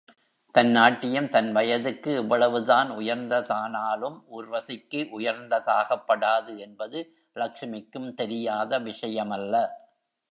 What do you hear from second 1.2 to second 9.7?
தன் வயதுக்கு எவ்வளவுதான் உயர்ந்தானாலும், ஊர்வசிக்கு உயர்ந்ததாகப்படாது என்பது லக்ஷ்மிக்கும் தெரியாத விஷயமல்ல.